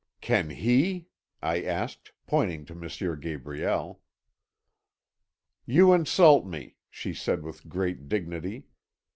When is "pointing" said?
2.25-2.65